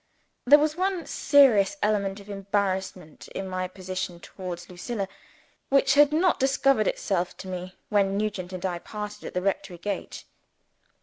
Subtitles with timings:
[0.45, 5.07] There was one serious element of embarrassment in my position towards Lucilla,
[5.69, 9.77] which had not discovered itself to me when Nugent and I parted at the rectory
[9.77, 10.23] gate.